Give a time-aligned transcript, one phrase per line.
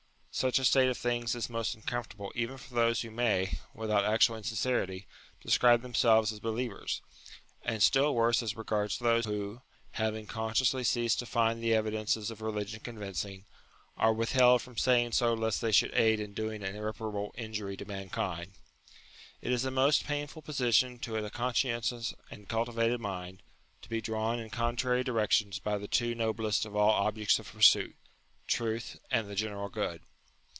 [0.33, 4.37] Such a state of things is most uncomfortable even for those who may, without actual
[4.37, 5.05] insincerity,
[5.41, 7.01] describe themselves as be lievers;
[7.63, 9.61] and still worse as regards those who,
[9.91, 13.43] having consciously ceased to find the evidences of religion convincing,
[13.97, 17.83] are withheld from saying so lest they should aid in doing an irreparable injury to
[17.83, 18.53] mankind.
[19.41, 23.43] It is a most painful position to a conscientious and cultivated mind,
[23.81, 27.97] to be drawn in contrary directions by the two noblest of all objects of pursuit,
[28.47, 30.01] truth, and the general good.